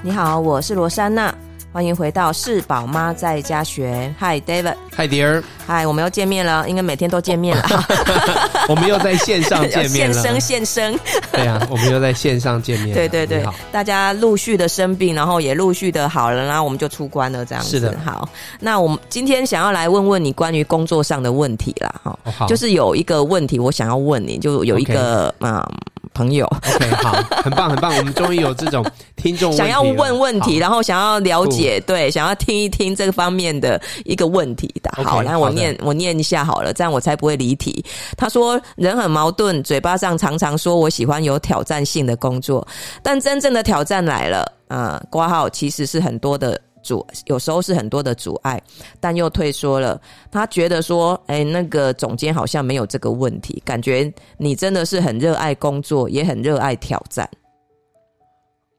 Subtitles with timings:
[0.00, 1.34] 你好，我是罗珊娜。
[1.72, 4.14] 欢迎回到是宝妈在家学。
[4.18, 4.74] Hi David。
[4.96, 5.42] Hi dear。
[5.66, 7.64] Hi，我们又见面了，应该每天都见面了。
[8.70, 10.14] 我们又在线上见面了。
[10.14, 11.00] 现身现身。
[11.32, 12.94] 对啊，我们又在线上见面。
[12.96, 17.70] 对对对，大家陆续的生病，然后也陆续的好了，然后我们就出关了，这样子。
[17.70, 17.94] 是的。
[18.04, 18.28] 好，
[18.60, 22.46] 那我们今天想要来问问你关于工作上的问题啦，哈。
[22.46, 25.62] 就是有一个问题，我想要问你，就有一个.嗯
[26.18, 26.44] 朋友
[26.74, 27.12] ，OK，好，
[27.44, 34.90] 很棒，很棒，我们终于有这种 听众想要问问题，然后想要了解，对，想要听一听这个方面的一个问题的。
[35.04, 37.84] 好，来，我念，我念一下好了，这样我才不会离题。
[38.16, 42.66] 他说，人很矛盾，嘴巴上常常说我喜欢有挑战性的工作，
[43.00, 46.60] 但真正的挑战来了，啊，挂号其实是很多的。
[46.88, 48.60] 阻有时候是很多的阻碍，
[48.98, 50.00] 但又退缩了。
[50.30, 57.28] 他觉得说：“哎，那个总监好像没有这个问题，感觉你真的是很热爱工作，也很热爱挑战。”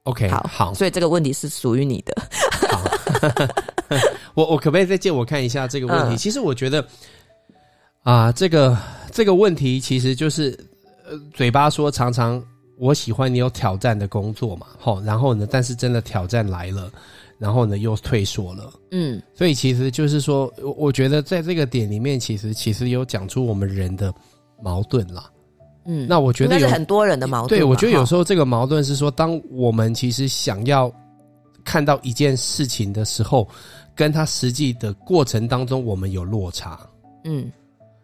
[0.06, 2.16] OK，好，好，所以这个问题是属于你的。
[2.68, 2.82] 好，
[4.34, 6.16] 我我可不可以再借我看一下这个问题？
[6.16, 6.84] 嗯、其实我觉得
[8.02, 8.76] 啊，这个
[9.12, 10.58] 这个问题其实就是
[11.08, 12.44] 呃，嘴巴说常常
[12.80, 16.90] 我喜欢你有挑战的工作嘛，好，然后呢，但是真的挑战来了。
[17.40, 18.74] 然后呢，又退缩了。
[18.92, 24.14] 嗯，所以其实就是说，我我觉得在这个点里面，其实其实有讲出我们人的
[24.62, 25.32] 矛盾啦。
[25.86, 27.58] 嗯，那我觉得有是很多人的矛盾。
[27.58, 30.92] 对，我觉得有时候这个矛盾是说，当我们其实想要
[31.64, 33.48] 看到一件事情的时候，
[33.96, 36.78] 跟他实际的过程当中，我们有落差。
[37.24, 37.50] 嗯，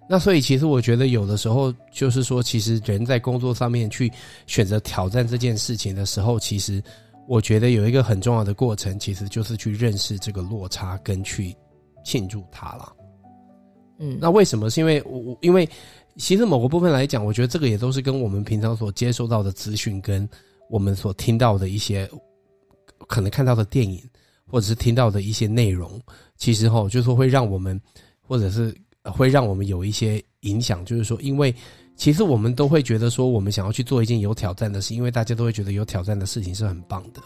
[0.07, 4.09] 那所以其实我觉得有的时候就是说，其实人在工作上面去
[4.47, 6.81] 选择挑战这件事情的时候，其实。
[7.27, 11.55] 我觉得有一个很重要的过程，其实就是去认识这个落差，跟去
[12.03, 12.93] 庆祝它了。
[13.97, 14.69] 嗯，那为什么？
[14.69, 15.67] 是因为我，因为
[16.17, 20.27] 其实某个部分来讲，我觉得这个也都是跟我们平常所接收到的资讯，跟
[20.69, 22.09] 我们所听到的一些
[23.07, 24.01] 可能看到的电影，
[24.45, 25.99] 或者是听到的一些内容，
[26.37, 27.79] 其实哈，就是说会让我们，
[28.21, 31.53] 或者是会让我们有一些影响，就是说，因为。
[31.95, 37.21] 其实我们都会觉得说，我们想要去做一件有挑战的事，因为大家都会觉得有挑战的事情是很棒的。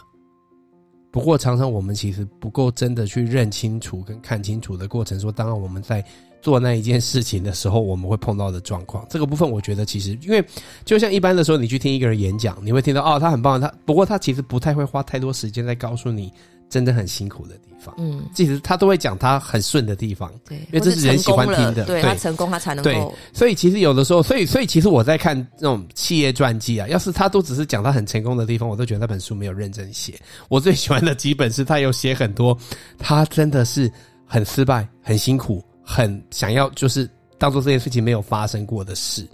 [1.11, 5.19] 不过，常常我们其实不够真的去认清楚跟看清楚的过程。
[5.19, 6.05] 说，当然我们在
[6.39, 9.03] 做那一件事情的时候，我们会碰到的状况。
[9.09, 10.45] 这个部分，我觉得其实，因为
[10.85, 16.31] 就像一般的时候，你去听一个人演讲，你会听到哦，他很棒，他不过他其实不太会花太多时间在告诉你。
[16.69, 22.91] 真的很辛苦的地方，嗯，其实他都会讲他很顺的地方，对，因为这是人喜欢听的，对，对他成功他才能够。
[22.91, 30.13] 对，所以其实有的时候，所以所以其实我在看那种企业传记啊，要是他都只是讲他很成功的地方，我都觉得那本书没有认真写。
[30.47, 32.55] 我最喜欢的几本是他有写很多，
[32.97, 33.91] 他真的是
[34.25, 39.27] 很失败、很辛苦、很想要就是当做这件事情没有发生过的事。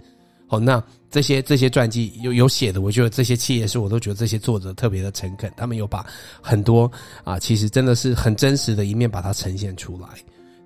[0.46, 0.82] 好，那。
[1.10, 6.04] 这些这些传记有有写的，我觉得这些企业是我都觉得这些作者特别的诚恳，他们有把
[6.40, 6.90] 很多
[7.24, 10.08] 啊，其实真的是很真实的一面把它呈现出来。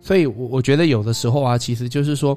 [0.02, 2.36] 所以，我我觉得有的时候啊，其实就是说，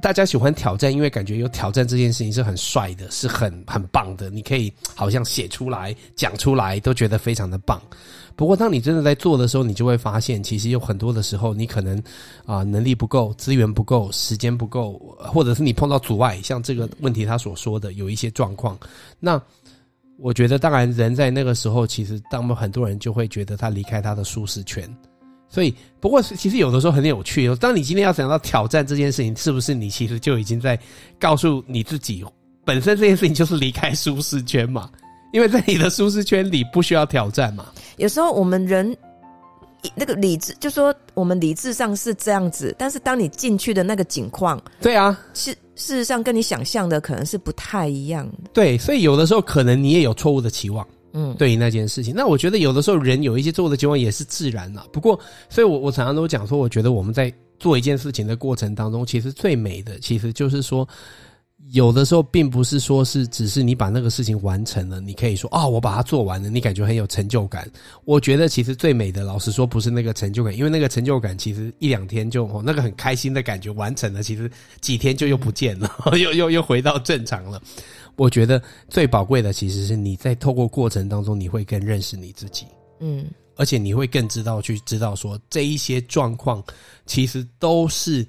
[0.00, 7.80] 大家喜欢挑战，因为感觉有挑战这件事情是很帅的，是很很棒的，你可以好像写出来、讲出来，都觉得非常的棒。
[8.36, 12.00] 不过，当你真的在做的时候，你就会发现，其实有很多的时候，你可能
[12.46, 18.78] 啊能力不够、资源不够、时间不够，或者是你碰到阻碍，像这个问题他所说的有一些状况。
[19.18, 19.40] 那
[20.16, 24.88] 我觉得，当然人在那个时候，其实当很多人就会觉得他离开他的舒适圈。
[25.50, 27.52] 所以，不过其实有的时候很有趣。
[27.56, 30.78] 当你今天要想到挑战这件事情，是不是你其实就已经在
[31.18, 32.24] 告诉你自己，
[32.64, 34.88] 本身这件事情就是离开舒适圈嘛？
[35.34, 37.66] 因为在你的舒适圈里不需要挑战嘛。
[37.96, 38.96] 有时候我们人
[39.94, 48.50] 那个理智，就说我们理智上是这样子，但是当你进去的那个景况，对啊，是事实上跟你想象的可能是不太一样的。
[48.52, 50.86] 对，所以有的时候可能你也有错误的期望。
[51.12, 54.86] 嗯，对于那件事情，那我觉得有的时候人有一些做的情况也是自然啦。
[54.92, 60.88] 不过，所以我我常常都讲说，我觉得我们在做一件事情的过程当中，其实最美的，其实就是说，
[61.72, 67.70] 有的时候并不是说是只是你把那个事情完成了，你可以说啊、我把它做完了，你感觉很有成就感。
[68.04, 77.60] 我觉得其实最美的，老实说，不是那个成就感，因为那个成就感其实一两天就哦，那个很开心的感觉完成了，其实几天就又不见了， 又又又回到正常了。
[78.20, 82.66] 我觉得最宝贵的其实是你在透过过程当中，你会更认识你自己，
[82.98, 83.24] 嗯，
[83.56, 86.62] 而且你会更知道去知道说这一些状况
[87.06, 88.26] 其实都是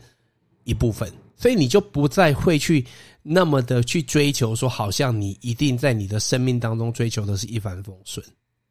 [0.63, 2.85] 一部分，所以你就不再会去
[3.21, 8.25] 那么的去追求说，好像你一定在你的生命当中追求的是一帆风顺，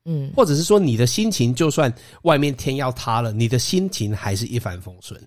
[0.07, 5.21] 嗯，或者是说你的心情就算外面天要塌了，你的心情还是一帆风顺，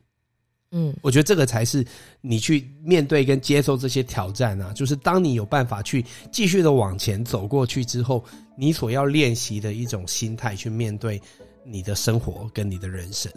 [0.75, 1.85] 嗯，我觉得这个才是
[2.19, 8.25] 你去面对跟接受这些挑战啊，就是当你有办法去继续的往前走过去之后，
[8.57, 11.21] 你所要练习的一种心态去面对
[11.63, 13.31] 你的生活跟你的人生。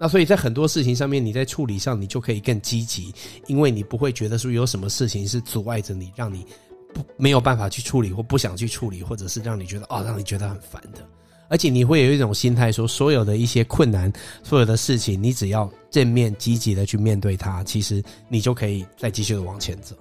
[0.00, 3.14] 那所以在很多事情上面，你在处理上你就可以更积极，
[3.46, 6.44] 因为你不会觉得说有什么事情是阻碍着你，让你
[6.92, 11.08] 不没有办法去处理或不想去处理，或者是让你觉得啊、让你觉得很烦的。
[11.48, 14.12] 而且你会有一种心态，说所有的一些困难，
[14.42, 19.94] 所有的事情，你只要正面积极的去面对它，其实你就可以再继续的往前走。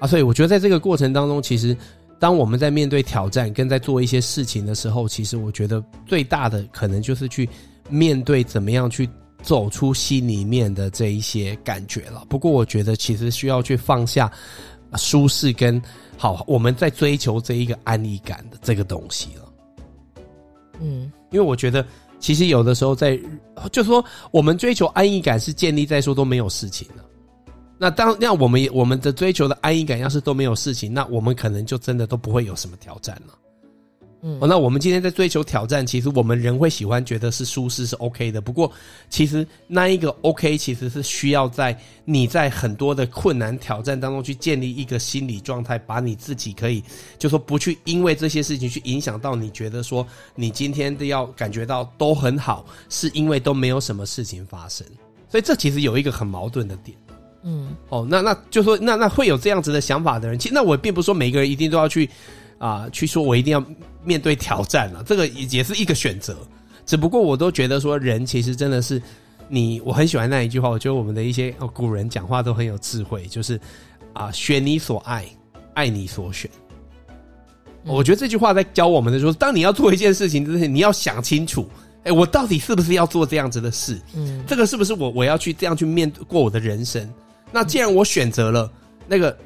[0.00, 1.76] 啊，所以我觉得在这个过程当中，其实
[2.18, 7.48] 当我们在面对挑战跟在做一些事情的时候，其实我觉得最大的可能就是去
[7.88, 9.08] 面对怎么样去
[9.42, 12.24] 走出心里面的这一些感觉了。
[12.28, 14.30] 不过我觉得其实需要去放下
[14.96, 15.80] 舒适跟
[16.16, 19.52] 好，我们在追求这一个安逸感的这个东西了。
[20.80, 21.86] 嗯，因为我觉得，
[22.18, 23.18] 其实有的时候在，
[23.70, 27.04] 就是说，我们追求安逸感是建立在说都没有事情了。
[27.78, 33.34] 那当那我们我们的追求的安逸感要是都没有事情，那我们可能就真的都不会有什么挑战了。
[34.28, 38.40] 嗯，那我们今天在追求挑战，其实我们人会喜欢觉得是舒适是 OK 的。
[38.40, 38.68] 不过，
[39.08, 46.82] 其实那一个 OK 其实是需要在你在很多的困难挑战当中去建立一个心理状态，把你自己可以
[47.20, 54.84] 就说不去因为这些事情去影响到你觉得说你今天的要感觉到都很好，是因为都没有什么事情发生。
[55.30, 56.98] 所以这其实有一个很矛盾的点。
[57.44, 62.10] 嗯，哦，那那就说那那会有这样子的想法的人，其实那我并不是说每个人一定都要去。
[62.58, 63.64] 啊，去说我一定要
[64.02, 66.36] 面对挑战了，这个也也是一个选择。
[66.86, 69.02] 只不过我都觉得说，人其实真的是
[69.48, 70.68] 你，我很喜欢那一句话。
[70.68, 73.60] 我觉得我们的一些古人讲话都很有智慧，就是
[74.12, 75.26] 啊，选你所爱，
[75.74, 76.50] 爱你所选。
[77.84, 81.68] 我觉得这句话在教我们的，就是当你要做一件事情之前，你要想清楚，
[82.04, 84.00] 哎，我到底是不是要做这样子的事？
[84.14, 87.12] 嗯，这个是不是我我要去这样去面对过我的人生？
[87.52, 88.72] 那既然我选择了
[89.06, 89.36] 那个。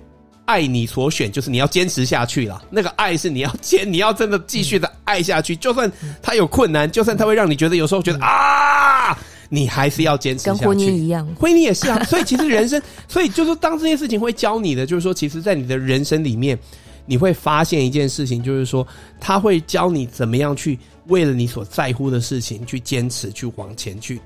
[0.50, 2.60] 爱你所选，就是你要坚持下去了。
[2.70, 5.54] 那个爱是你要坚，你要真的继续的爱下去。
[5.54, 9.16] 就算他有困难，就算他会让你觉得有时候觉得啊，
[9.48, 10.58] 你还是要坚持下去。
[10.58, 12.02] 跟婚姻一样，婚姻也是啊。
[12.02, 16.58] 所以其实人生， 所以就是，当这件事情会教你的，就是说，其实，在你的人生里面，
[17.06, 18.84] 你会发现一件事情，就是说，
[19.20, 20.76] 他会教你怎么样去
[21.06, 24.20] 为了你所在乎的事情去坚持，去往前去。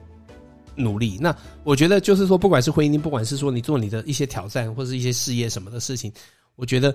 [0.76, 6.12] 努力，那我觉得就是说，不管是婚姻，不管是说你做你的一些挑战或者是一些事业什么的事情，
[6.56, 6.94] 我觉得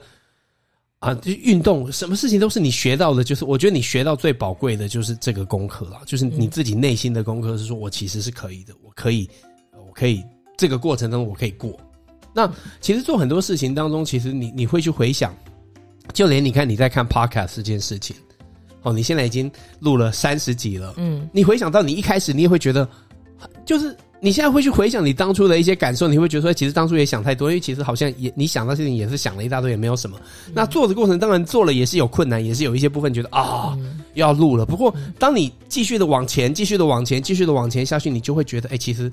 [0.99, 9.29] 啊，就运动，什么事情都是你学到的，就是我觉得你学到最宝贵的就是这个功课了，就是你自己内心的功课，是说我其实是可以的，我可以，
[9.73, 10.21] 我可以
[10.57, 11.79] 这个过程当中我可以过。
[12.33, 15.33] 那其实做很多事情当中，其实你你会去回想，
[16.13, 18.15] 就连你看你在看 Podcast 这件事情，
[18.81, 19.49] 哦，你现在已经
[19.79, 22.87] 录了三十集了，嗯，你回想到你一开始，你也会觉得。
[23.65, 30.19] 就是你现在会去回想你当初的一些感受，你会觉得说，其实当初也想太多，因为其实好像也你想到事情也是想了一大堆，也没有什么。
[30.53, 33.77] 那做的过程当然做了也是有困难，也是有一些部分觉得啊
[34.15, 34.65] 要录了。
[34.65, 39.12] 不过当你继续的往前，继续的往前，继续的往前下去，你就会觉得哎，其实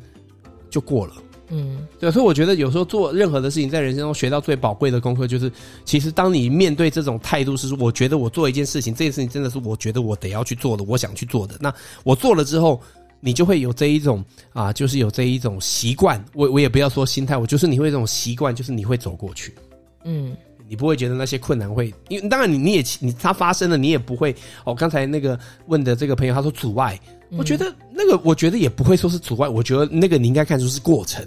[0.70, 1.12] 就过了。
[1.50, 2.11] 嗯，对。
[2.11, 5.52] 所以我觉得有时候做任何的事情，在人生中学到最宝贵的功课，就是
[5.84, 11.55] 其实当你面对这种态度，是我觉得我做一件事情，这件事情真的是我觉得我得要去做的，我想去做的。
[11.61, 12.81] 那我做了之后。
[13.20, 16.22] 你就会有这一种啊，就是有这一种习惯。
[16.34, 19.54] 我我也不要说心态，我就是你会这种习惯，就是你会走过去。
[20.04, 20.36] 嗯，
[20.68, 24.34] 你不会觉得那些困难会，因为当然你你也你它发生了，你也不会。
[24.64, 26.99] 哦，刚才那个问的这个朋友他说阻碍，
[27.30, 31.26] 我觉得那个我觉得也不会说是阻碍，我觉得那个你应该看出是过程。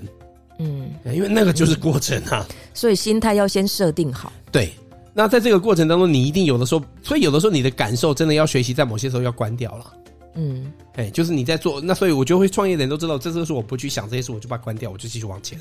[0.59, 2.45] 嗯，因为那个就是过程啊。
[2.73, 4.31] 所以心态要先设定好。
[4.51, 4.71] 对，
[5.13, 9.93] 那在这个过程当中，你一定有的时候，所以有的时候你的感受真的要学习，在某些时候要关掉了。
[10.35, 15.57] 嗯，哎，就是你在做那，所以我就会创业的人都知道，这就是我不去想这些事，我就把它关掉，我就继续往前。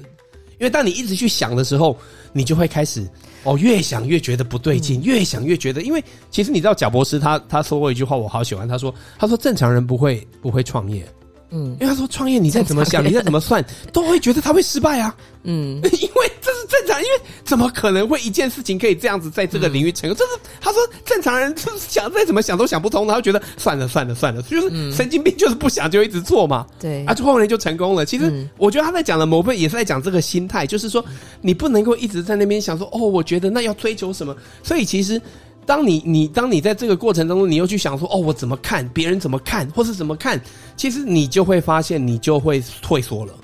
[0.58, 1.97] 因为当你一直去想的时候，
[2.32, 3.08] 你就会开始
[3.44, 11.06] 哦，越想越觉得不对劲，越想越觉得，因为其实你知道，贾博士他他说过一句话，我好喜欢，他说他说正常人不会不会创业。
[11.50, 15.14] 嗯，因为他说创业，你再怎么想，你再怎么算， 都会觉得他会失败啊。
[15.45, 20.17] 嗯， 因为这是正常，因为怎么可能会一件事情可以这样子在这个领域成功？
[20.19, 26.67] 这是他说正常人就是想再怎么想都想不通，然后觉得算了算了算了，就是神经病，就是不想就一直做嘛。
[26.78, 28.05] 对，啊，后来就成功了。
[28.05, 31.02] 其实我觉得他在讲的某部分也是在讲这个心态，就是说
[31.40, 35.21] 你不能够一直在那边想说哦，我觉得那要追求什么，所以其实。
[35.68, 40.40] 当你你当你在这个过程当中，你又去想说哦，我怎么看别人怎么看，或是怎么看，
[40.78, 43.34] 其实你就会发现你就会退缩了。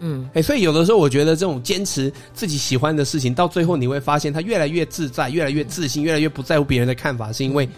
[0.00, 7.68] 嗯，哎，所以有的时候我觉得这种坚持自己喜欢的事情，到最后你会发现他越来越自在，越来越自信，越来越不在乎别人的看法，是因为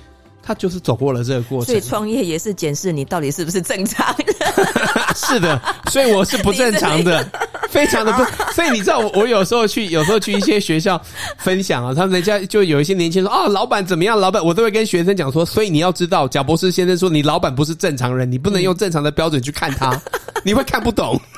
[0.42, 1.66] 他就是走过了这个过程。
[1.66, 4.24] 所以创业也是检视你到底是不是正常的。
[5.14, 5.60] 是的，
[5.90, 7.30] 所以我是不正常的，
[7.74, 8.24] 非常的不。
[8.54, 11.00] 所以你知道我，我有时候去，有时候去一些学校
[11.38, 14.18] 分享啊，他们人家就有一些年轻人说啊，老板怎么样？
[14.18, 20.00] 老板，我都会跟学生讲说，所以你要知道，贾博士先生说，你老板不是正常人，你不能用正常的标准去看他，
[20.44, 21.20] 你会看不懂。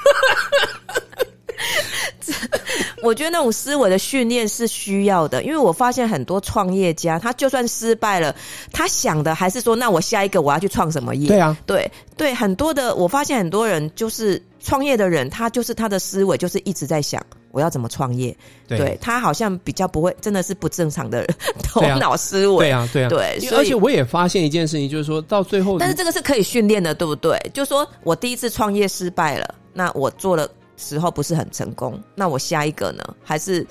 [3.02, 8.34] 我觉得那种思维的训练是需要的，因为我发现很多创业家，他就算失败了，
[8.72, 11.28] 他想的还是说，那我下一个我要去创什么业？
[11.28, 18.36] 对啊，对对，很多的我发现很多人就是创业的人，他就是他的思维就是一直在想我要怎么创业。
[18.66, 21.28] 对，对他好像比较不会，真的是不正常的人
[21.62, 22.66] 头脑思维。
[22.66, 23.36] 对啊，对啊，对啊。
[23.38, 27.38] 对，而且我也发现一件事情，就是说到最后，但是这个是可以训练的，对不对？
[27.54, 30.48] 就是说我第一次创业失败了，那我做了。
[30.78, 33.02] 时候不是很成功，那我下一个呢？
[33.24, 33.66] 还是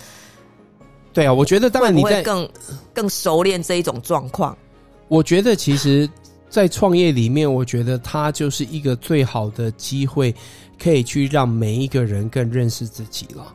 [1.13, 1.31] 对啊？
[1.31, 2.49] 我觉得当然你在更
[2.95, 4.57] 更熟练这一种状况。
[5.07, 6.09] 我觉得其实，
[6.55, 10.33] 在创业里面，我觉得它就是一个最好的机会，
[10.81, 13.53] 可以去让每一个人更认识自己了。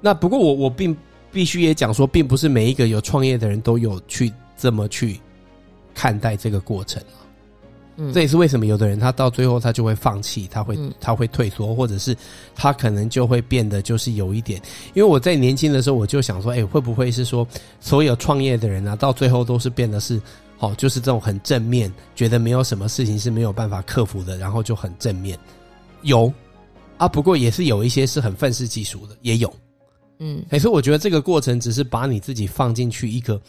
[0.00, 0.96] 那不过我我并
[1.30, 5.20] 必须也讲说，并不是每一个有创业的人都有去这么去
[5.94, 7.00] 看待这个过程
[7.98, 8.12] 嗯。
[8.12, 12.16] 这也是为什么有的人他到最后他就会放弃，他会他会退缩，或者是
[12.56, 14.60] 他可能就会变得就是有一点。
[14.92, 17.46] 因为我在年轻的时候我就想说，哎，会不会是说
[17.78, 20.20] 所有创业的人啊，到最后都是变得是
[20.60, 25.36] 哦，就是这种很正面，觉得没有什么事情是没有办法克服的，然后就很正面。
[26.02, 26.32] 有
[26.96, 29.52] 啊，不过也是有一些是很愤世嫉俗的，也有。
[30.18, 33.40] 嗯，所以我觉得这个过程只是把你自己放进去一个。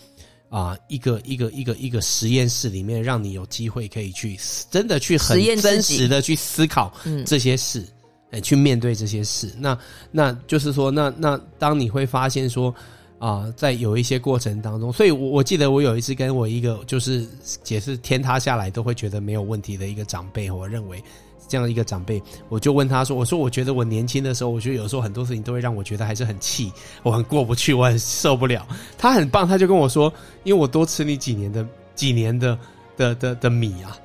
[0.50, 4.38] 啊，一个一个一个一个实验室里面，让你有机会可以去
[4.70, 6.92] 真的去很真实的去思考
[7.26, 7.88] 这些事，
[8.32, 9.50] 嗯，去面对这些事。
[9.58, 9.78] 那
[10.12, 12.76] 那就是说，那那当你会发现说，
[13.22, 17.26] 啊，在有一些过程当中，所以我我记得我有一次跟我一个就是
[17.64, 21.02] 解释天塌下来都会觉得没有问题的一个长辈，我认为。
[21.48, 26.72] 这样一个长辈，我就问他说：“我说，我觉得我年轻的时候，我觉得有时候很多事情都会让我觉得还是很气，
[27.04, 28.66] 我很过不去，我很受不了。”
[28.98, 30.14] 他很棒，他就跟我说
[30.46, 32.58] ：“因为我多吃你几年的几年的
[32.96, 33.98] 的的的米啊。”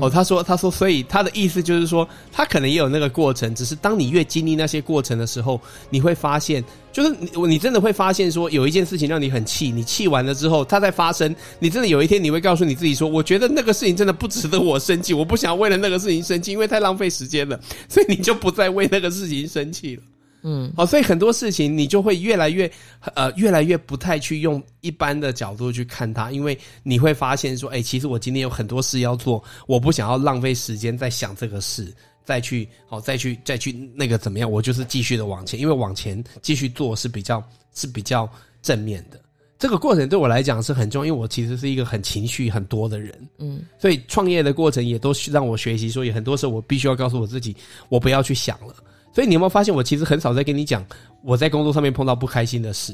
[0.00, 5.60] 哦，他说，他说，所以他的意思就是说，他可能也有那个过程，只是当你越经历那些过程的时候，
[5.90, 20.02] 你会发现，就是你你真的会发现说，有一件事情让你很气，你气完了之后，它在发生，你真的有一天你会告诉你自己说，我觉得那个事情真的不值得我生气，我不想为了那个事情生气，因为太浪费时间了，所以你就不再为那个事情生气了。
[20.46, 22.70] 嗯，好，所以很多事情你就会越来越，
[23.14, 31.90] 呃，越来越不太去用一般的角度去看它，因为你会发现说，哎，其实我今天有很多事要做，我不想要浪费时间在想这个事，
[32.24, 34.50] 再去，好，再去，再去那个怎么样？
[34.50, 37.42] 我就是继续的往前，因为往前继续做是比较
[37.74, 39.18] 是比较正面的。
[39.58, 47.56] 这个过程对我来讲是很重要，因为我其实是一个很情绪很多的人，嗯，所以创业的过程也都让我学习，所以很多时候我必须要告诉我自己，
[47.88, 48.74] 我不要去想了。
[49.14, 50.84] 所以你有没有发现，我其实很少在跟你讲
[51.22, 52.92] 我在工作上面碰到不开心的事，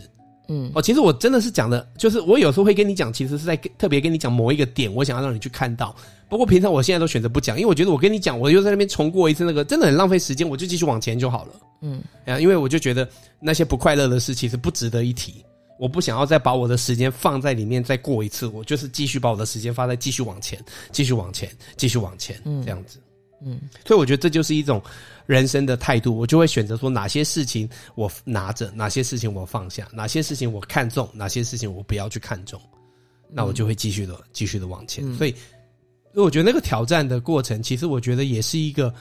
[0.49, 5.97] 嗯，哦，其实我真的是讲的，就是我有时候会跟你讲，其实是在特别跟你讲某一个点，我想要让你去看到。
[6.29, 13.09] 不过平常我现在都选择不讲，因为我觉得我跟你讲，我又在那边重过一次那个，真的很浪费时间，我就继续往前就好了，嗯，啊，因为我就觉得
[13.41, 15.45] 那些不快乐的事其实不值得一提，
[15.79, 20.63] 我不想要再把我的时间放在里面再过一次，我就是继续把我的时间放在继续往前，
[20.93, 22.99] 继续往前，继续往前，嗯，这样子。
[23.43, 24.83] 嗯，所以我觉得这就是一种
[25.27, 32.61] 人生的态度，我就会选择说哪些事情我拿着，哪些事情我放下，哪些事情我看重，哪些事情我不要去看重，
[33.31, 35.05] 那我就会继续的继续的往前。
[35.17, 35.31] 所以，
[36.13, 38.93] 所以我觉得那个挑战的过程，其实我觉得也是一个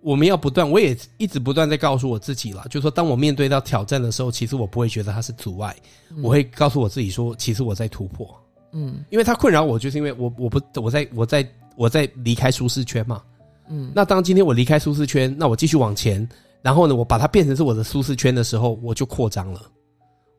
[0.00, 5.74] 我们要不断，我也一直不断在告诉我自己了，就是说当我面对到挑战的时候，其实我不会觉得它是阻碍，
[6.22, 8.28] 我会告诉我自己说，其实我在突破。
[8.70, 13.22] 嗯，因为它困扰我，就是因为我我不我在我在我在离开舒适圈嘛。
[13.70, 16.26] 嗯，那当今天我离开舒适圈，那我继续往前，
[16.62, 19.62] 然后呢，我把它变成是我的舒适圈的时候，我就扩张了，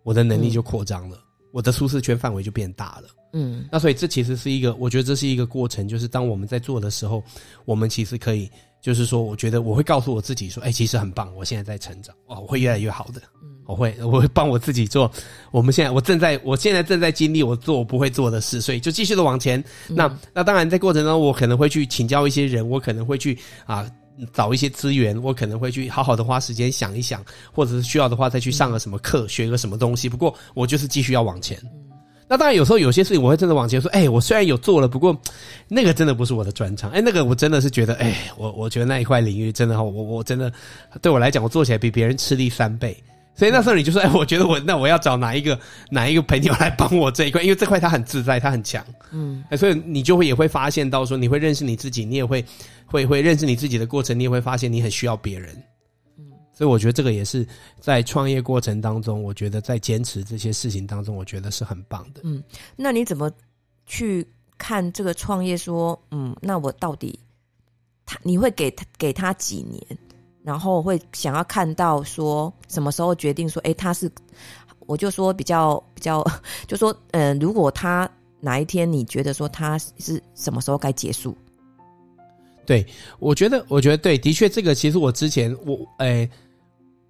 [0.04, 3.10] 我的能力就扩张了，嗯、我的舒适圈范围就变大了。
[3.34, 7.24] 嗯，那所以这其实是一个，我觉得这是一个过程，就是当我们在做的时候，
[7.66, 8.50] 我们其实可以，
[8.82, 13.22] 就是说，我觉得我会告诉我自己说，哎，其实很棒，我现在在成长，哇，我会越来越好的。
[13.70, 15.12] 我会，我会帮我自己做。
[15.52, 19.64] 我们现在，我正在，我现在正在经历我做我不会做的事，所以就继续的往前。
[19.90, 23.88] 嗯、那那当然，在过程中，我可能会去请教一些人，我可能会去啊
[24.34, 27.24] 找一些资源，我可能会去好好的花时间想一想，
[27.54, 30.10] 或者是需要的话再去上个什么课，学个什么东西。
[30.10, 31.56] 不过我就是继续要往前。
[32.28, 35.16] 那当然，有时候有些事情我会真的往前说，哎，我虽然有做了，不过
[35.68, 36.90] 那个真的不是我的专长。
[36.90, 40.52] 哎，那个我真的是觉得，哎，我我觉得那一块领域真的，我我真的
[41.04, 42.98] 对我来讲，我做起来比别人吃力三倍。
[43.40, 45.58] 所以那时候你就说，哎， 我觉得我那我要找哪一个
[45.90, 52.44] 哪一个朋友来帮我这一块，因为这块他很自在，他很强，嗯，所以你就会也会发现到说，你会认识你自己，你也会
[52.86, 55.56] 会会认识你自己的过程，你也会发现你很需要别人，
[56.18, 57.48] 嗯，所以我觉得这个也是
[57.80, 62.44] 在创业过程当中，我觉得在坚持这些事情当中，我觉得是很棒的，嗯，
[62.76, 63.32] 那你怎么
[63.86, 64.28] 去
[64.58, 65.56] 看这个创业？
[65.56, 67.18] 说，嗯，那我到底
[68.06, 69.82] 他你会给他给他几年？
[70.44, 74.10] 然后会想要看到说什么时候决定说，哎，他是，
[74.88, 76.26] 我就说比较比较，
[76.66, 81.36] 就说，嗯、呃，如果他哪一天你觉得说他是什么时候该结束？
[82.66, 82.86] 对，
[83.20, 86.30] 我觉得，我觉得对，的确，这个其实我之前我，哎，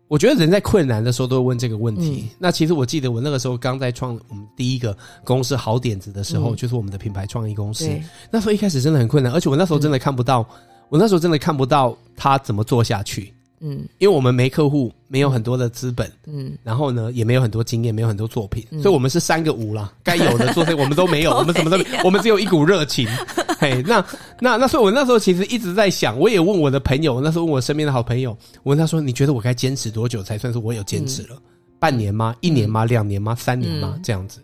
[0.07, 2.23] 我觉得人在困难的时候都会问这个问题。
[2.25, 7.87] 嗯、那其实我记得我那个时候刚在创我们第一个公司好点子的时候，嗯、就是我们的品牌创意公司。
[8.31, 10.47] 那时候一开始真的很困难，而且我那时候真的看不到。
[10.89, 23.07] 嗯我那时候真的看不到他怎么做下去，嗯，因为我们没客户，没有很多的资本，嗯，然后呢，也没有很多经验，没有很多作品，嗯、所以我们是三个无啦，该有的做这我们都没有， 我们什么都没有， 我们只有一股热情，
[23.59, 24.03] 嘿，那
[24.39, 28.31] 那那所以，我那时候其实一直在想，我也问我的朋友，我那时候问我身边的好朋友，
[28.63, 31.35] 我问他说，你觉得我该坚持多久才算是我有坚持了？
[31.35, 31.41] 嗯、
[31.79, 32.35] 半年吗？
[32.41, 32.85] 一年吗？
[32.85, 33.35] 两年吗？
[33.35, 33.93] 三年吗？
[33.95, 34.39] 嗯、这样子。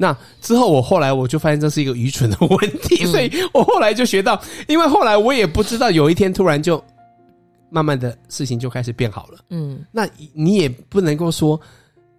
[0.00, 6.82] 那之后，我后来我就发现这是一个愚蠢的问题，所以我后来就学到，因为后来我也不知道，有一天突然就
[7.68, 9.40] 慢慢的事情就开始变好了。
[9.50, 11.60] 嗯，那你也不能够说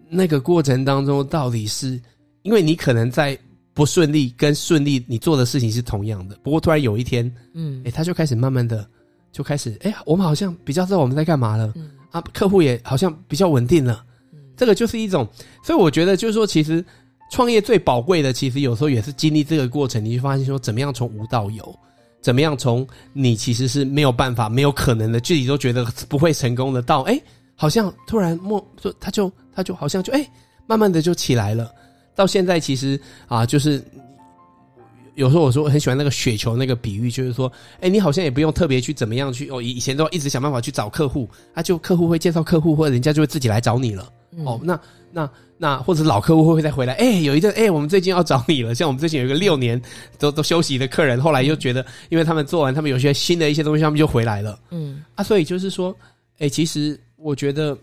[0.10, 1.98] 那个过程当中到底是
[2.42, 3.38] 因为你可能在
[3.74, 6.38] 不顺利跟顺利，你做的事情是同样的。
[6.44, 8.86] 不过突然有一天，嗯，哎，他就开始慢慢的
[9.32, 11.72] 就开始，哎，我们好像比较知道我们在干嘛了。
[11.78, 14.04] 嗯，啊，客户也好像比较稳定了。
[14.34, 15.26] 嗯，这个就是一种，
[15.64, 16.84] 所以我觉得就是说，其实。
[17.30, 21.80] 创业最宝贵的，其实有时候也是经历这个过程，你就发现说，怎么样从无到有，
[22.22, 27.22] 怎么样从你其实是没有办法、没有可能的，自己都觉得不会成功的，到哎，
[27.56, 30.28] 好像突然莫就他就他就好像就哎，
[30.66, 31.72] 慢慢的就起来了。
[32.16, 33.82] 到现在其实啊，就是
[35.16, 44.12] 有时候我说我很喜欢那个雪球那个比喻，就是说，哎，你好像也不用特别去怎么样去哦，以以前都要一直想办法去找客户，啊，就客户会介绍客户，或者人家就会自己来找你了。
[44.46, 44.80] 哦，那
[45.12, 46.94] 那那，或者老客户会不会再回来？
[46.94, 48.76] 哎、欸，有一阵，哎、欸，我们最近要找你了。
[48.76, 49.82] 像我们最近有一个六年
[50.18, 54.60] 都都休息的客人，后来又觉得，因为他们做完，他们有些新的一些东西，他们就回来了。
[54.70, 55.96] 嗯，啊，所以就是说，
[56.36, 57.78] 哎、欸，其实我觉得，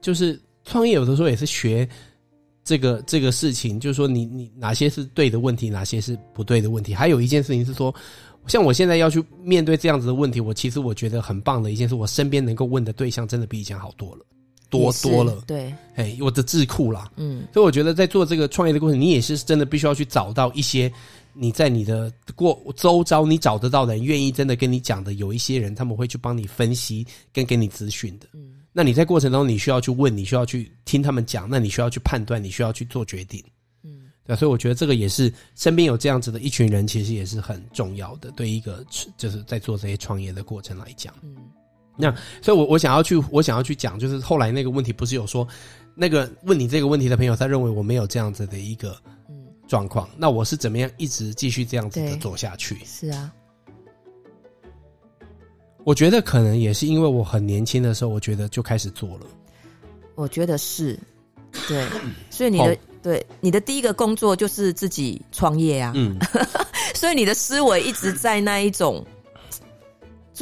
[0.00, 1.88] 就是创业有的时候也是学
[2.64, 6.92] 这个这个事情，就是说你，你你哪些是对的问题，哪些是不对的问题。
[6.92, 7.94] 还有一件事情是说，
[8.46, 14.26] 像我现在要去面对这样子的问题，我其实我觉得很棒的一件事，我身边能够问的对象真的比以前好多了。
[14.72, 20.90] 多多了，对，哎，我的智库啦，嗯，所以我觉得在做这个创业的过程，你也是真的必须要去找到一些
[21.34, 33.44] 你在你的过周遭你找得到的人，愿意真的跟你讲的，有一些人他们会去帮你分析跟给你资讯的，嗯，那你在过程中你需要去问，你需要去听他们讲，那你需要去判断，你需要去做决定，
[33.84, 38.82] 嗯，对，所以我觉得这个也是身边有这样子的一群人，其实也是很重要的，对一个
[39.18, 41.36] 就是在做这些创业的过程来讲，嗯。
[41.96, 45.46] 那所以我，我我想要去，我想要去讲，就是后来那个问题，不是有说，
[45.94, 48.96] 那个问你这个问题的朋友，他认为我没有这样子的一个
[49.68, 50.08] 状况。
[50.16, 52.78] 那我是怎么样一直继续这样子的走下去？
[52.84, 53.30] 是啊，
[55.84, 59.26] 我觉得可能也是因为我很年轻的时候，我觉得就开始做了。
[60.14, 60.98] 我觉得是，
[61.68, 61.86] 对，
[62.30, 66.16] 所以你的好对你的第一个工作就是自己创业啊，嗯，
[66.96, 69.04] 所以你的思维一直在那一种。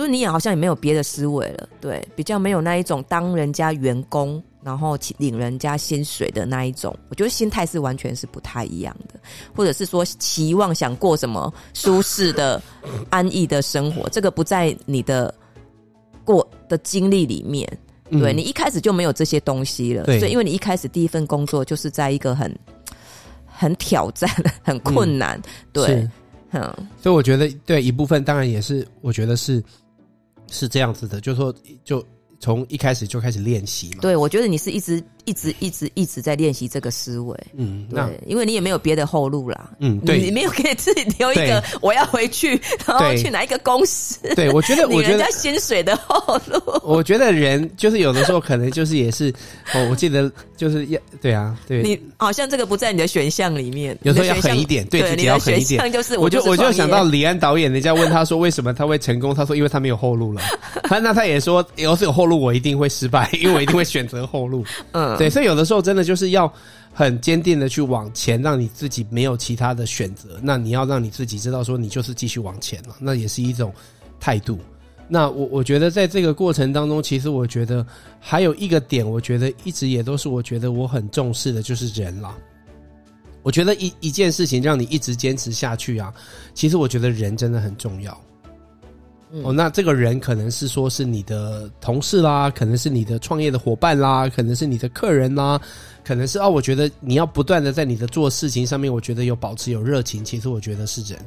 [0.01, 9.21] 所以你也好像也没有别的思维了，对，比较没有那一种当人家员工，然后领人家薪水的那一种，我觉得心态是完全是不太一样的，
[9.55, 12.63] 或者是说期望想过什么舒适的、
[13.11, 15.35] 安逸的生活，这个不在你的
[16.25, 17.69] 过的经历里面，
[18.11, 20.19] 对，你一开始就没有这些东西了，对。
[20.19, 22.51] 所以因为你一开始第一份工作就是在一个很
[23.45, 24.31] 很挑战、
[24.63, 25.43] 很困难，嗯、
[25.75, 26.09] 对。
[26.53, 26.63] 嗯，
[27.01, 29.63] 所以我觉得对一部分当然也是，我觉得是
[30.51, 32.05] 是这样子的，就是说就
[32.39, 33.99] 从一开始就开始练习嘛。
[34.03, 35.03] 对，我觉得你是一直。
[35.31, 44.19] 一直一直一直在练习这个思维，嗯，对，因为你也没有别的后路啦，嗯，对，你没有给自己留一个我要回去，然后去哪一个公司？
[44.35, 49.33] 对，我觉得， 我觉得人家薪水的后路，我觉得人就是有的时候可能就是也是，
[49.73, 60.43] 哦，我记得就是要对啊，对，你好像这个不在你的选项里面，有时候要狠一点，对自己要狠一点，就是我就我就想到李安导演，人家问他说为什么他会成功，他说因为他没有后路了，
[60.83, 66.01] 他那他也说，要是有后路，我一定会失败，因为我一定会选择后路，嗯，对，所以有的时候真的。
[66.03, 66.51] 就是要
[66.95, 70.41] 很坚定的去往前，让你自己没有其他的选择。
[70.43, 73.71] 那你要让你自己知道，说你就是继续往前了，那也是一种
[74.19, 74.59] 态度。
[75.09, 77.87] 那我我觉得在这个过程当中，其实我觉得
[78.19, 82.35] 还有一个点，我觉得一直也都是我觉得我很重视的，就是人啦。
[83.43, 86.13] 我觉得一一件事情让你一直坚持下去啊，
[86.55, 88.19] 其实我觉得人真的很重要。
[89.33, 95.61] 嗯、哦，那这个人可能是说是你的同事啦，可能是你的创业的伙伴啦，可能是你的客人啦，
[96.05, 101.19] 可能是哦，我觉得你要不断的在你的做事情上面，我觉得有保持有热情，其实我觉得是人。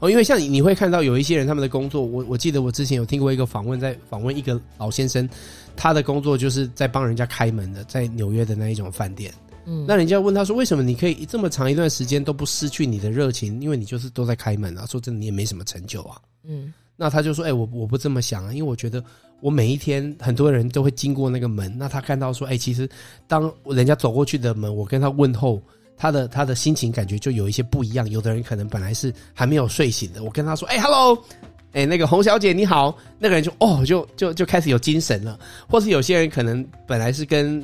[0.00, 5.28] 哦，因为像你，你会看到有一些人他们的工作，我我记得我之前有听过一个访问，在访问一个老先生，
[5.76, 9.30] 他的工作就是在帮人家开门的，在纽约的那一种饭店。
[9.66, 13.60] 嗯，那人家问他说，为什么你可以这么长一段时间都不失去你的热情？
[13.60, 16.16] 因为你就是都在开门啊，说真的，你也没什么成就啊。
[16.44, 19.02] 嗯，那他就说，哎、我我不这么想啊，因为我觉得
[19.40, 22.86] 我每一天很多人都会经过那个门，那他看到说，哎、其实
[23.26, 25.58] 当人家走过去的门，我跟他问候。
[26.02, 31.24] 他的他的心情感觉就有一些不一样，有的人可能本来是还没有睡醒的，我跟他说：“哎、欸、，hello，
[31.72, 35.38] 哎、那个洪小姐你好。”那个人就哦，就就就开始有精神了。
[35.68, 37.62] 或是有些人可能本来是跟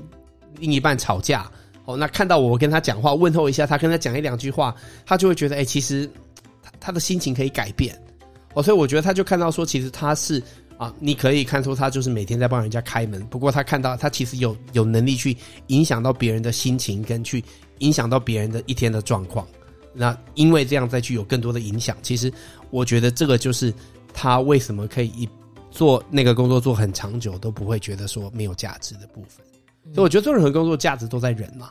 [0.59, 1.51] 另一半吵架，
[1.87, 6.07] 哦，那看到我跟他讲话问候一下，他跟他讲一两句话，他就会觉得哎、其实
[6.63, 7.99] 他他的心情可以改变。
[8.57, 10.43] 哦，所以我觉得他就看到说，其实他是
[10.77, 13.25] 啊，你可以看出他就是每天在帮人家开门。
[13.27, 15.37] 不过他看到他其实有有能力去
[15.69, 17.45] 影响到别人的心情跟去。
[17.81, 19.47] 影响到别人的一天的状况，
[19.93, 22.33] 那因为这样再去有更多的影响，其实
[22.71, 23.71] 我觉得这个就是
[24.15, 25.29] 他为什么可以一
[25.71, 29.45] 做那个工作做很长久都不会觉得说没有价值的部分。
[29.93, 31.71] 所以我觉得做任何工作价值都在人嘛。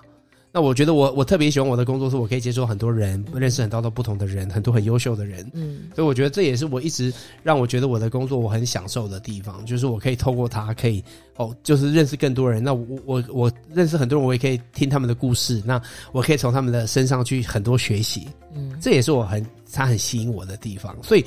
[0.56, 5.46] 那我觉得我我特别喜欢我的工作，是我可以接触很多人，认识很多的不同的人，很多很优秀的人。
[5.54, 7.14] 嗯，所以我觉得这也是我一直
[7.44, 11.04] 让我觉得我的工作我很享受的地方，就是我可以透过它，可以
[11.36, 12.64] 哦，就是认识更多人。
[12.64, 15.82] 那我我我认识很多人，我也可以听他们的故事，那
[16.14, 18.26] 我可以从他们的身上去很多学习。
[18.56, 21.26] 嗯，这也是我很他很吸引我的地方，所以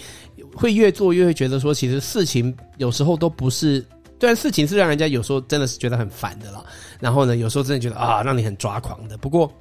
[0.54, 3.84] 会越做越会觉得说，其实事情有时候都不是。
[4.20, 6.64] 虽然事情是让人家有时候真的是觉得很烦的啦，
[7.00, 9.16] 然后呢，有时候真的觉得啊，让你很抓狂的。
[9.18, 9.52] 不过，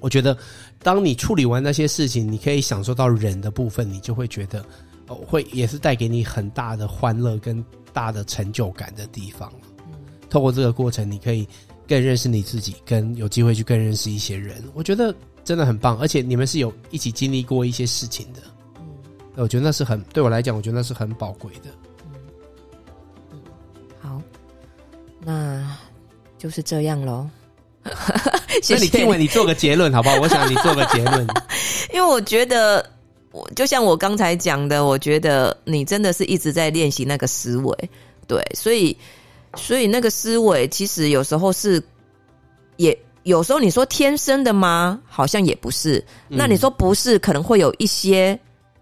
[0.00, 0.36] 我觉得
[0.82, 4.64] 当你处理完那些事情，你可以享受到人的部分，你就会觉得
[5.06, 9.52] 哦，会也是带给你很大的欢乐跟大的成就感的地方。
[9.86, 9.94] 嗯，
[10.28, 11.48] 透过这个过程，你可以
[11.86, 14.62] 更认识你自己，跟有机会去更认识一些人。
[14.74, 18.40] 我觉得真的很棒，而且你们是有一起经历过一些事情的。
[18.76, 18.84] 嗯，
[19.36, 21.70] 我觉得那是很，对我来讲，我觉得那是很宝贵的。
[26.38, 27.28] 就是这样喽。
[28.68, 30.16] 那你听完，你做个结论好不好？
[30.20, 31.26] 我想你做个结论，
[31.92, 32.84] 因为我觉得，
[33.30, 37.90] 我就像我刚才讲的，我觉得你真的是一直在练习那个思维，
[38.26, 38.96] 对，所以，
[39.56, 41.82] 所以那个思维其实有时候是，
[42.76, 45.00] 也有时候你说天生的吗？
[45.06, 46.04] 好像也不是。
[46.28, 48.38] 那你说不是，可能会有一些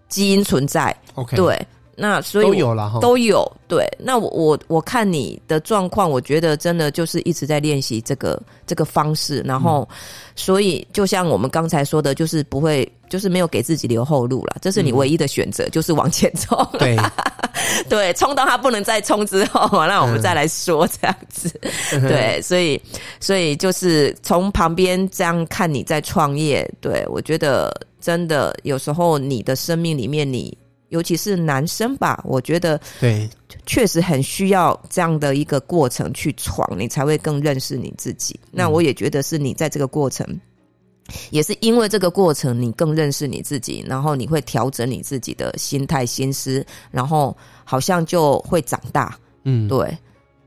[0.09, 0.93] 基因存在。
[1.13, 1.67] OK，对。
[1.99, 3.83] 那所以都有了哈，都有对。
[3.97, 9.89] 那我我我看你的状况，我觉得真的就是一直在练习这个这个方式，然后
[10.35, 14.57] 所以就像我们刚才说的，就是不会，就是没有给自己留后路了。
[14.61, 16.55] 这是你唯一的选择，就是往前冲。
[16.77, 16.95] 对
[17.89, 21.49] 对，冲到他不能再冲之后，那我们再来说这样子。
[21.89, 22.79] 对，所以
[23.19, 30.55] 所以就是从旁边这样看你在创业，对，我觉得真的有时候你的生命里面你。
[30.89, 33.29] 尤其是男生吧，我觉得对，
[33.65, 38.39] 确实很需要这样的一个过程去闯，你才会更认识你自己。
[38.51, 40.25] 那我也觉得是你在这个过程，
[41.29, 49.17] 也是因为这个过程，你更认识你自己，然后你会调整你自己的心态、心思，然后好像就会长大。
[49.43, 49.97] 嗯，对，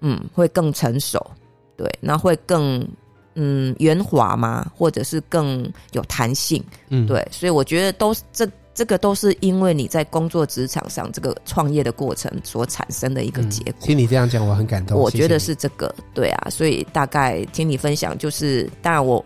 [0.00, 1.30] 嗯，会更成熟，
[1.76, 2.86] 对，那会更
[3.34, 6.64] 嗯圆滑嘛，或者是更有弹性。
[6.88, 8.50] 嗯，对，所以我觉得都是这。
[8.80, 13.74] 这个都是因为你在工作职场上这个创业的过程所产生的一个结果。
[13.78, 14.98] 听你这样讲，我很感动。
[14.98, 19.22] 我觉得是这个，对啊，所以大概听你分享，就是当然我，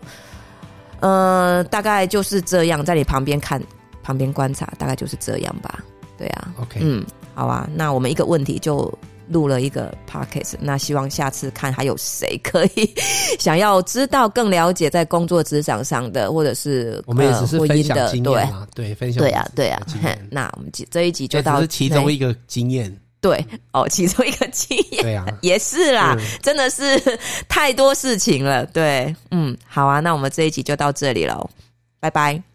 [0.99, 3.63] 呃，大概就是这样，在你旁边看，
[4.03, 5.79] 旁边观察，大概就是这样吧。
[6.17, 8.93] 对啊，OK，嗯，好啊，那我们一个问题就。
[9.27, 12.93] 录了一个 podcast，那希望下次看还有谁可以
[13.39, 19.81] 想要知道更了解在工作职场上的，或者是我们也只是分享经验嘛，对，对，分享对啊，对啊。
[20.29, 26.99] 那我们这一集就到，是其中一个经验，对哦， 其中一个经验，对啊， 也是啦，真的是
[27.47, 31.49] 太多事情了，对，嗯，好啊，那我们这一集就到这里喽，
[31.99, 32.54] 拜拜。